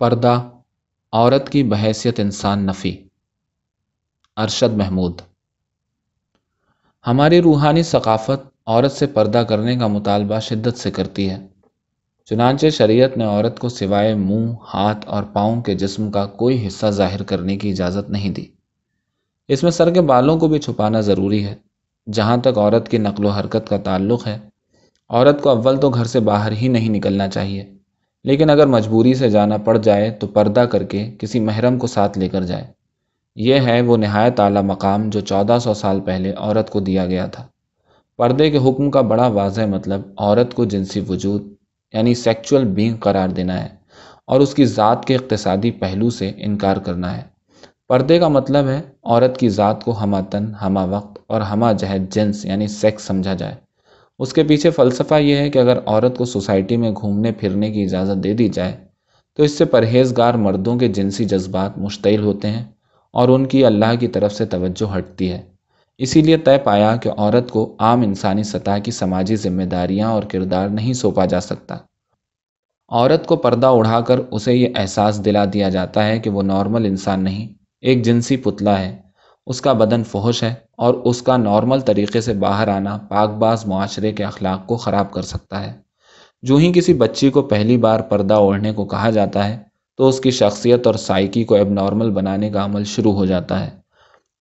[0.00, 0.48] پردہ،
[1.12, 2.96] عورت کی بحیثیت انسان نفی۔
[4.36, 5.20] ارشد محمود۔
[7.06, 11.46] ہماری روحانی ثقافت عورت سے پردہ کرنے کا مطالبہ شدت سے کرتی ہے۔
[12.24, 16.86] چنانچہ شریعت نے عورت کو سوائے منہ، ہاتھ اور پاؤں کے جسم کا کوئی حصہ
[16.86, 18.46] ظاہر کرنے کی اجازت نہیں دی۔
[19.48, 21.54] اس میں سر کے بالوں کو بھی چھپانا ضروری ہے۔
[22.12, 24.38] جہاں تک عورت کی نقل و حرکت کا تعلق ہے،
[25.08, 27.79] عورت کو اول تو گھر سے باہر ہی نہیں نکلنا چاہیے۔
[28.24, 32.18] لیکن اگر مجبوری سے جانا پڑ جائے تو پردہ کر کے کسی محرم کو ساتھ
[32.18, 32.64] لے کر جائے۔
[33.36, 37.26] یہ ہے وہ نہایت اعلیٰ مقام جو چودہ سو سال پہلے عورت کو دیا گیا
[37.26, 37.46] تھا۔
[38.16, 41.52] پردے کے حکم کا بڑا واضح مطلب عورت کو جنسی وجود
[41.92, 43.68] یعنی سیکچول بینگ قرار دینا ہے
[44.26, 47.22] اور اس کی ذات کے اقتصادی پہلو سے انکار کرنا ہے۔
[47.88, 52.12] پردے کا مطلب ہے عورت کی ذات کو ہمہ تن، ہمہ وقت اور ہمہ جہد
[52.12, 53.54] جنس یعنی سیکس سمجھا جائے۔
[54.20, 57.82] اس کے پیچھے فلسفہ یہ ہے کہ اگر عورت کو سوسائٹی میں گھومنے پھرنے کی
[57.84, 58.76] اجازت دے دی جائے،
[59.36, 62.64] تو اس سے پرہیزگار مردوں کے جنسی جذبات مشتعل ہوتے ہیں
[63.12, 65.42] اور ان کی اللہ کی طرف سے توجہ ہٹتی ہے۔
[65.98, 70.22] اسی لیے طے پایا کہ عورت کو عام انسانی سطح کی سماجی ذمہ داریاں اور
[70.22, 71.76] کردار نہیں سونپا جا سکتا۔
[72.88, 76.84] عورت کو پردہ اڑا کر اسے یہ احساس دلا دیا جاتا ہے کہ وہ نارمل
[76.84, 77.48] انسان نہیں،
[77.80, 78.96] ایک جنسی پتلا ہے۔
[79.50, 83.66] اس کا بدن فحش ہے اور اس کا نارمل طریقے سے باہر آنا پاک باز
[83.66, 85.72] معاشرے کے اخلاق کو خراب کر سکتا ہے۔
[86.42, 89.58] جو ہی کسی بچی کو پہلی بار پردہ اوڑھنے کو کہا جاتا ہے،
[89.96, 93.66] تو اس کی شخصیت اور سائیکی کو اب نارمل بنانے کا عمل شروع ہو جاتا
[93.66, 93.70] ہے۔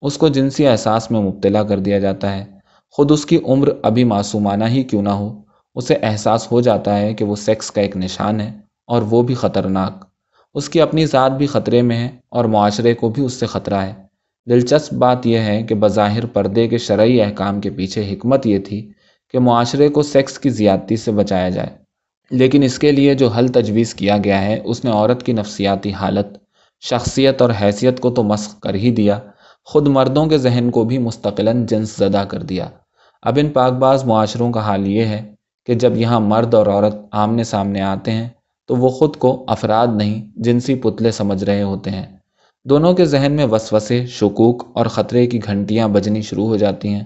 [0.01, 2.45] اس کو جنسی احساس میں مبتلا کر دیا جاتا ہے۔
[2.91, 5.41] خود اس کی عمر ابھی معصومانہ ہی کیوں نہ ہو،
[5.75, 9.35] اسے احساس ہو جاتا ہے کہ وہ سیکس کا ایک نشان ہے اور وہ بھی
[9.35, 10.05] خطرناک۔
[10.53, 13.75] اس کی اپنی ذات بھی خطرے میں ہے اور معاشرے کو بھی اس سے خطرہ
[13.75, 14.08] ہے۔
[14.45, 18.91] دلچسپ بات یہ ہے کہ بظاہر پردے کے شرعی احکام کے پیچھے حکمت یہ تھی
[19.31, 21.67] کہ معاشرے کو سیکس کی زیادتی سے بچایا جائے۔
[22.31, 25.93] لیکن اس کے لیے جو حل تجویز کیا گیا ہے، اس نے عورت کی نفسیاتی
[25.93, 26.27] حالت،
[26.81, 29.19] شخصیت اور حیثیت کو تو مسخ کر ہی دیا،
[29.65, 32.69] خود مردوں کے ذہن کو بھی مستقلاً جنس زدہ کر دیا۔
[33.21, 35.35] اب ان پاک باز معاشروں کا حال یہ ہے
[35.65, 38.29] کہ جب یہاں مرد اور عورت آمنے سامنے آتے ہیں،
[38.67, 42.18] تو وہ خود کو افراد نہیں، جنسی پتلے سمجھ رہے ہوتے ہیں۔
[42.65, 47.03] دونوں کے ذہن میں وسوسے، شکوک اور خطرے کی گھنٹیاں بجنی شروع ہو جاتی ہیں۔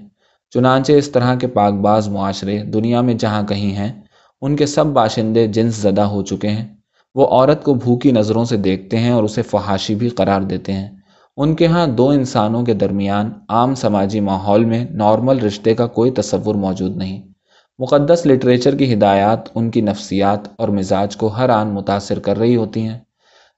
[0.49, 4.01] چنانچہ اس طرح کے پاک باز معاشرے دنیا میں جہاں کہیں ہیں،
[4.41, 6.75] ان کے سب باشندے جنس زدہ ہو چکے ہیں۔
[7.15, 10.89] وہ عورت کو بھوکی نظروں سے دیکھتے ہیں اور اسے فحاشی بھی قرار دیتے ہیں۔
[11.37, 16.11] ان کے ہاں دو انسانوں کے درمیان عام سماجی ماحول میں نارمل رشتے کا کوئی
[16.11, 17.23] تصور موجود نہیں۔
[17.79, 22.55] مقدس لٹریچر کی ہدایات، ان کی نفسیات اور مزاج کو ہر آن متاثر کر رہی
[22.55, 22.99] ہوتی ہیں۔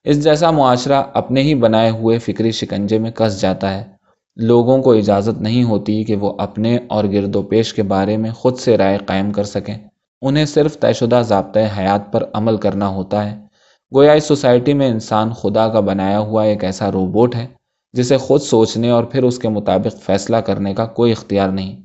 [0.05, 3.83] اس جیسا معاشرہ اپنے ہی بنائے ہوئے فکری شکنجے میں کس جاتا ہے،
[4.35, 8.31] لوگوں کو اجازت نہیں ہوتی کہ وہ اپنے اور گرد و پیش کے بارے میں
[8.31, 9.75] خود سے رائے قائم کر سکیں۔
[10.21, 13.37] انہیں صرف طے شدہ ضابطۂ حیات پر عمل کرنا ہوتا ہے۔
[13.95, 17.47] گویا اس سوسائٹی میں انسان خدا کا بنایا ہوا ایک ایسا روبوٹ ہے،
[17.93, 21.81] جسے خود سوچنے اور پھر اس کے مطابق فیصلہ کرنے کا کوئی اختیار نہیں۔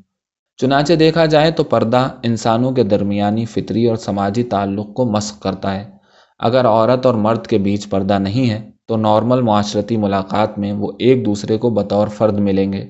[0.56, 5.74] چنانچہ دیکھا جائے تو پردہ انسانوں کے درمیانی فطری اور سماجی تعلق کو مسق کرتا
[5.74, 5.99] ہے۔
[6.40, 10.92] اگر عورت اور مرد کے بیچ پردہ نہیں ہے، تو نارمل معاشرتی ملاقات میں وہ
[10.98, 12.86] ایک دوسرے کو بطور فرد ملیں گے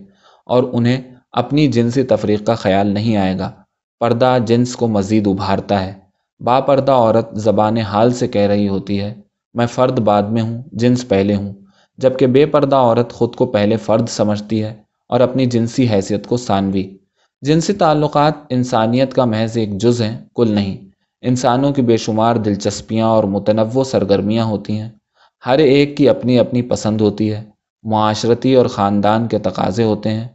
[0.47, 1.03] اور انہیں
[1.33, 3.50] اپنی جنسی تفریق کا خیال نہیں آئے گا۔
[4.00, 5.94] پردہ جنس کو مزید ابھارتا ہے۔
[6.41, 9.15] با پردہ عورت زبان حال سے کہہ رہی ہوتی ہے،
[9.55, 11.53] میں فرد بعد میں ہوں، جنس پہلے ہوں
[11.99, 14.75] جبکہ بے پردہ عورت خود کو پہلے فرد سمجھتی ہے
[15.09, 16.97] اور اپنی جنسی حیثیت کو ثانوی۔
[17.43, 20.90] جنسی تعلقات انسانیت کا محض ایک جز ہیں، کل نہیں۔
[21.22, 24.91] انسانوں کی بے شمار دلچسپیاں اور متنوع سرگرمیاں ہوتی ہیں۔
[25.47, 27.44] ہر ایک کی اپنی اپنی پسند ہوتی ہے۔
[27.82, 30.28] معاشرتی اور خاندان کے تقاضے ہوتے ہیں۔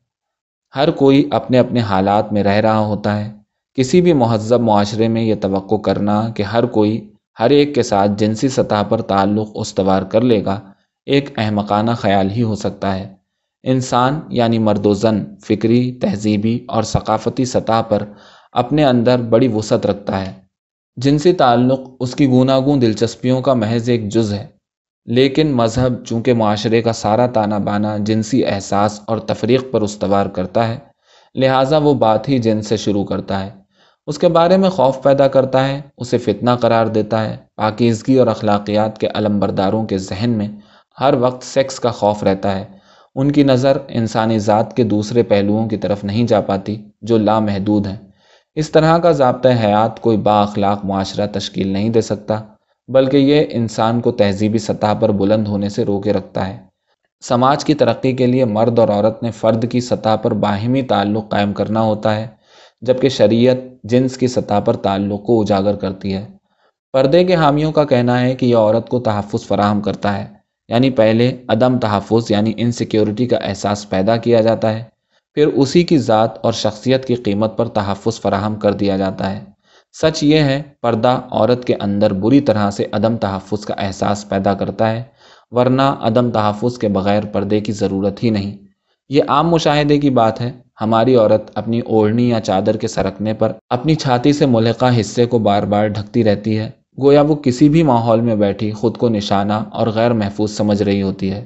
[0.75, 3.34] ہر کوئی اپنے اپنے حالات میں رہ رہا ہوتا ہے۔
[3.74, 8.12] کسی بھی مہذب معاشرے میں یہ توقع کرنا کہ ہر کوئی ہر ایک کے ساتھ
[8.18, 10.59] جنسی سطح پر تعلق استوار کر لے گا
[11.06, 13.16] ایک احمقانہ خیال ہی ہو سکتا ہے۔
[13.63, 18.03] انسان یعنی مرد و زن، فکری، تہذیبی اور ثقافتی سطح پر
[18.51, 20.44] اپنے اندر بڑی وسعت رکھتا ہے۔
[20.95, 24.47] جنسی تعلق اس کی گوناگون دلچسپیوں کا محض ایک جز ہے۔
[25.06, 30.68] لیکن مذہب چونکہ معاشرے کا سارا تانا بانا جنسی احساس اور تفریق پر استوار کرتا
[30.68, 30.77] ہے،
[31.36, 33.50] لہٰذا وہ بات ہی جن سے شروع کرتا ہے۔
[34.07, 38.27] اس کے بارے میں خوف پیدا کرتا ہے، اسے فتنہ قرار دیتا ہے۔ پاکیزگی اور
[38.27, 40.48] اخلاقیات کے علم برداروں کے ذہن میں
[41.00, 42.65] ہر وقت سیکس کا خوف رہتا ہے۔
[43.15, 47.88] ان کی نظر انسانی ذات کے دوسرے پہلوؤں کی طرف نہیں جا پاتی جو لامحدود
[47.88, 48.05] ہیں۔
[48.56, 52.44] اس طرح کا ضابطۂ حیات کوئی با اخلاق معاشرہ تشکیل نہیں دے سکتا،
[52.88, 56.57] بلکہ یہ انسان کو تہذیبی سطح پر بلند ہونے سے روکے رکھتا ہے۔
[57.24, 61.30] سماج کی ترقی کے لیے مرد اور عورت نے فرد کی سطح پر باہمی تعلق
[61.30, 62.28] قائم کرنا ہوتا ہے،
[62.81, 66.25] جبکہ شریعت جنس کی سطح پر تعلق کو اجاگر کرتی ہے۔
[66.94, 70.25] پردے کے حامیوں کا کہنا ہے کہ یہ عورت کو تحفظ فراہم کرتا ہے
[70.68, 74.84] یعنی پہلے عدم تحفظ یعنی انسیکیورٹی کا احساس پیدا کیا جاتا ہے۔
[75.36, 79.40] پھر اسی کی ذات اور شخصیت کی قیمت پر تحفظ فراہم کر دیا جاتا ہے۔
[80.02, 84.54] سچ یہ ہے، پردہ عورت کے اندر بری طرح سے عدم تحفظ کا احساس پیدا
[84.54, 85.04] کرتا ہے،
[85.52, 88.58] ورنہ عدم تحفظ کے بغیر پردے کی ضرورت ہی نہیں۔
[89.10, 90.52] یہ عام مشاہدے کی بات ہے۔
[90.82, 95.40] ہماری عورت اپنی اوڑھنی یا چادر کے سرکنے پر اپنی چھاتی سے ملحقہ حصے کو
[95.40, 96.72] بار بار ڈھکتی رہتی ہے۔
[97.02, 101.02] گویا وہ کسی بھی ماحول میں بیٹھی خود کو نشانہ اور غیر محفوظ سمجھ رہی
[101.02, 101.46] ہوتی ہے۔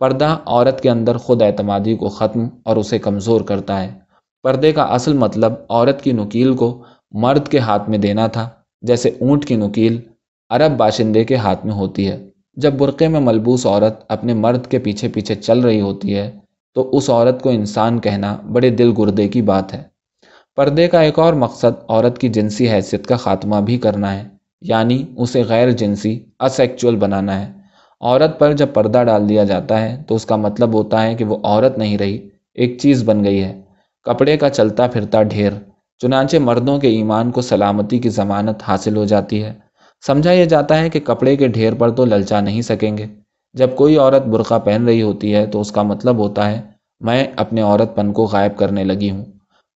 [0.00, 3.94] پردہ عورت کے اندر خود اعتمادی کو ختم اور اسے کمزور کرتا ہے۔
[4.42, 8.48] پردے کا اصل مطلب عورت کی نکیل کو مرد کے ہاتھ میں دینا تھا،
[8.82, 10.00] جیسے اونٹ کی نکیل
[10.50, 14.78] عرب باشندے کے ہاتھ میں ہوتی ہے۔ جب برقعے میں ملبوس عورت اپنے مرد کے
[14.78, 16.30] پیچھے پیچھے چل رہی ہوتی ہے،
[16.74, 19.82] تو اس عورت کو انسان کہنا بڑے دل گردے کی بات ہے۔
[20.56, 24.28] پردے کا ایک اور مقصد عورت کی جنسی حیثیت کا خاتمہ بھی کرنا ہے
[24.60, 27.59] یعنی اسے غیر جنسی اسیکچول بنانا ہے۔
[28.00, 31.24] عورت پر جب پردہ ڈال دیا جاتا ہے تو اس کا مطلب ہوتا ہے کہ
[31.24, 33.62] وہ عورت نہیں رہی، ایک چیز بن گئی ہے۔
[34.04, 35.52] کپڑے کا چلتا پھرتا ڈھیر،
[35.98, 39.52] چنانچہ مردوں کے ایمان کو سلامتی کی ضمانت حاصل ہو جاتی ہے۔
[40.06, 43.06] سمجھا یہ جاتا ہے کہ کپڑے کے ڈھیر پر تو للچا نہیں سکیں گے۔
[43.52, 46.60] جب کوئی عورت برقع پہن رہی ہوتی ہے تو اس کا مطلب ہوتا ہے،
[47.00, 49.24] میں اپنے عورت پن کو غائب کرنے لگی ہوں۔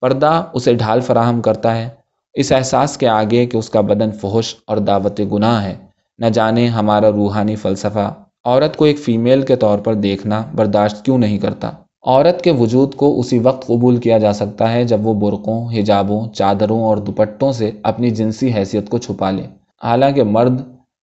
[0.00, 1.88] پردہ اسے ڈھال فراہم کرتا ہے۔
[2.34, 6.68] اس احساس کے آگے کہ اس کا بدن فحش اور دعوت گناہ ہے۔ نہ جانے
[6.68, 8.14] ہمارا روحانی فلسفہ،
[8.44, 11.70] عورت کو ایک فیمیل کے طور پر دیکھنا برداشت کیوں نہیں کرتا؟
[12.02, 16.32] عورت کے وجود کو اسی وقت قبول کیا جا سکتا ہے جب وہ برقوں، حجابوں،
[16.32, 19.42] چادروں اور دوپٹوں سے اپنی جنسی حیثیت کو چھپا لے۔
[19.84, 20.60] حالانکہ مرد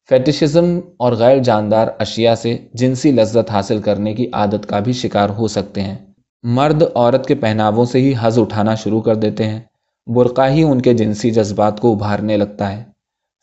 [0.09, 5.29] فیٹیشزم اور غیر جاندار اشیاء سے جنسی لذت حاصل کرنے کی عادت کا بھی شکار
[5.29, 5.95] ہو سکتے ہیں۔
[6.43, 9.59] مرد عورت کے پہناووں سے ہی حز اٹھانا شروع کر دیتے ہیں۔
[10.07, 12.83] برقع ہی ان کے جنسی جذبات کو ابھارنے لگتا ہے۔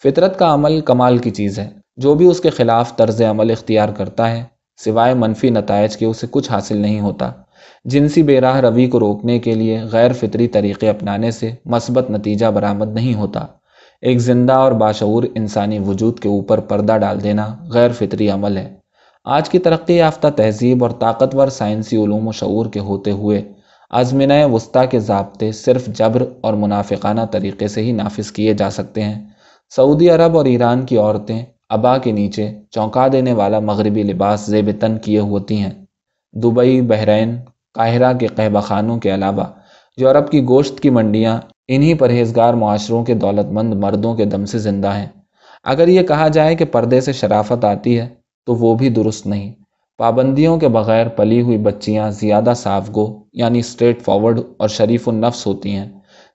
[0.02, 3.88] فطرت کا عمل کمال کی چیز ہے۔ جو بھی اس کے خلاف طرز عمل اختیار
[3.88, 4.44] کرتا ہے،
[4.84, 7.32] سوائے منفی نتائج کے اسے کچھ حاصل نہیں ہوتا۔
[7.84, 12.46] جنسی بے راہ روی کو روکنے کے لیے غیر فطری طریقے اپنانے سے مثبت نتیجہ
[12.46, 13.46] برآمد نہیں ہوتا۔
[14.02, 18.74] ایک زندہ اور باشعور انسانی وجود کے اوپر پردہ ڈال دینا غیر فطری عمل ہے۔
[19.24, 23.42] آج کی ترقی یافتہ تہذیب اور طاقتور سائنسی علوم و شعور کے ہوتے ہوئے
[23.90, 29.02] آزمینہ وسطیٰ کے ضابطے صرف جبر اور منافقانہ طریقے سے ہی نافذ کیے جا سکتے
[29.02, 29.35] ہیں۔
[29.70, 34.70] سعودی عرب اور ایران کی عورتیں ابا کے نیچے چونکا دینے والا مغربی لباس زیب
[34.80, 35.70] تن کیے ہوتی ہیں۔
[36.32, 37.36] دبئی، بحرین،
[37.74, 39.44] قاہرہ کے قہبہ خانوں کے علاوہ
[39.96, 44.58] یورپ کی گوشت کی منڈیاں، انہی پرہیزگار معاشروں کے دولت مند مردوں کے دم سے
[44.58, 45.06] زندہ ہیں۔
[45.64, 48.08] اگر یہ کہا جائے کہ پردے سے شرافت آتی ہے،
[48.46, 49.52] تو وہ بھی درست نہیں۔
[49.98, 55.46] پابندیوں کے بغیر پلی ہوئی بچیاں زیادہ صاف گو یعنی اسٹریٹ فارورڈ اور شریف النفس
[55.46, 55.88] ہوتی ہیں۔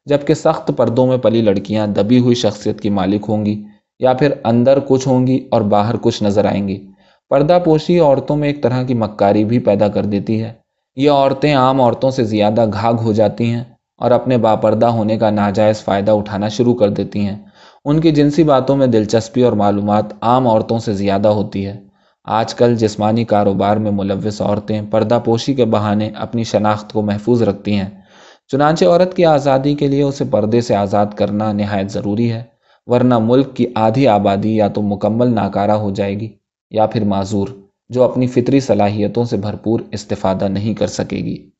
[0.05, 3.63] جبکہ سخت پردوں میں پلی لڑکیاں دبی ہوئی شخصیت کی مالک ہوں گی
[3.99, 6.87] یا پھر اندر کچھ ہوں گی اور باہر کچھ نظر آئیں گی۔
[7.29, 10.53] پردہ پوشی عورتوں میں ایک طرح کی مکاری بھی پیدا کر دیتی ہے۔
[10.95, 13.63] یہ عورتیں عام عورتوں سے زیادہ گھاگ ہو جاتی ہیں
[13.97, 17.37] اور اپنے باپردہ ہونے کا ناجائز فائدہ اٹھانا شروع کر دیتی ہیں۔
[17.85, 21.79] ان کی جنسی باتوں میں دلچسپی اور معلومات عام عورتوں سے زیادہ ہوتی ہے۔
[22.23, 27.43] آج کل جسمانی کاروبار میں ملوث عورتیں پردہ پوشی کے بہانے اپنی شناخت کو محفوظ
[27.43, 27.89] رکھتی ہیں۔
[28.51, 32.43] چنانچہ عورت کی آزادی کے لیے اسے پردے سے آزاد کرنا نہایت ضروری ہے،
[32.87, 36.27] ورنہ ملک کی آدھی آبادی یا تو مکمل ناکارہ ہو جائے گی
[36.71, 37.47] یا پھر معذور،
[37.89, 41.50] جو اپنی فطری صلاحیتوں سے بھرپور استفادہ نہیں کر سکے گی۔